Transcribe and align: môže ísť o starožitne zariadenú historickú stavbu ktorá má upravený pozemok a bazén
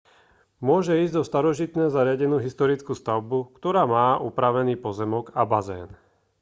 môže 0.67 0.93
ísť 1.03 1.15
o 1.21 1.21
starožitne 1.29 1.85
zariadenú 1.97 2.37
historickú 2.47 2.91
stavbu 3.01 3.37
ktorá 3.61 3.83
má 3.93 4.07
upravený 4.29 4.73
pozemok 4.85 5.25
a 5.39 5.45
bazén 5.53 5.89